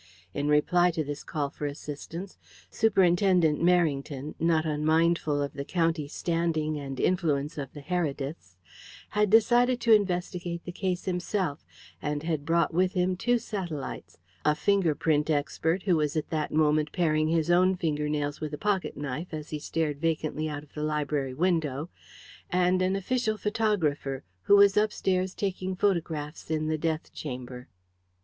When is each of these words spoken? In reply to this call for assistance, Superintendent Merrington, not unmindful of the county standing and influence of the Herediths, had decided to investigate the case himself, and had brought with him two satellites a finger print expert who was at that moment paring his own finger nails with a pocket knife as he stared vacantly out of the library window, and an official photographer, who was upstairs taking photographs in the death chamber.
In 0.33 0.47
reply 0.47 0.89
to 0.89 1.03
this 1.03 1.23
call 1.23 1.51
for 1.51 1.67
assistance, 1.67 2.39
Superintendent 2.71 3.61
Merrington, 3.61 4.33
not 4.39 4.65
unmindful 4.65 5.43
of 5.43 5.53
the 5.53 5.63
county 5.63 6.07
standing 6.07 6.75
and 6.79 6.99
influence 6.99 7.55
of 7.55 7.71
the 7.73 7.81
Herediths, 7.83 8.55
had 9.09 9.29
decided 9.29 9.79
to 9.81 9.93
investigate 9.93 10.65
the 10.65 10.71
case 10.71 11.05
himself, 11.05 11.67
and 12.01 12.23
had 12.23 12.47
brought 12.47 12.73
with 12.73 12.93
him 12.93 13.15
two 13.15 13.37
satellites 13.37 14.17
a 14.43 14.55
finger 14.55 14.95
print 14.95 15.29
expert 15.29 15.83
who 15.83 15.97
was 15.97 16.17
at 16.17 16.31
that 16.31 16.51
moment 16.51 16.91
paring 16.91 17.27
his 17.27 17.51
own 17.51 17.75
finger 17.75 18.09
nails 18.09 18.41
with 18.41 18.55
a 18.55 18.57
pocket 18.57 18.97
knife 18.97 19.31
as 19.31 19.51
he 19.51 19.59
stared 19.59 20.01
vacantly 20.01 20.49
out 20.49 20.63
of 20.63 20.73
the 20.73 20.81
library 20.81 21.35
window, 21.35 21.89
and 22.49 22.81
an 22.81 22.95
official 22.95 23.37
photographer, 23.37 24.23
who 24.45 24.55
was 24.55 24.75
upstairs 24.77 25.35
taking 25.35 25.75
photographs 25.75 26.49
in 26.49 26.69
the 26.69 26.77
death 26.79 27.13
chamber. 27.13 27.67